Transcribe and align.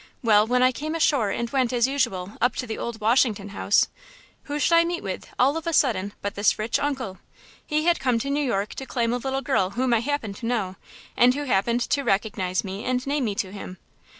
Well, 0.23 0.47
when 0.47 0.63
I 0.63 0.71
came 0.71 0.95
ashore 0.95 1.29
and 1.29 1.47
went, 1.51 1.71
as 1.71 1.85
usual, 1.87 2.31
up 2.41 2.55
to 2.55 2.65
the 2.65 2.75
old 2.79 2.99
Washington 2.99 3.49
House, 3.49 3.87
who 4.45 4.57
should 4.57 4.73
I 4.73 4.83
meet 4.83 5.03
with, 5.03 5.27
all 5.37 5.57
of 5.57 5.67
a 5.67 5.73
sudden, 5.73 6.13
but 6.23 6.33
this 6.33 6.57
rich 6.57 6.79
uncle. 6.79 7.19
He 7.63 7.83
had 7.85 7.99
come 7.99 8.17
to 8.17 8.31
New 8.31 8.43
York 8.43 8.73
to 8.73 8.87
claim 8.87 9.13
a 9.13 9.17
little 9.17 9.41
girl 9.41 9.69
whom 9.77 9.93
I 9.93 9.99
happened 9.99 10.37
to 10.37 10.47
know, 10.47 10.75
and 11.15 11.35
who 11.35 11.43
happened 11.43 11.81
to 11.81 12.01
recognize 12.01 12.63
me 12.63 12.83
and 12.83 13.05
name 13.05 13.25
me 13.25 13.35
to 13.35 13.51
him. 13.51 13.77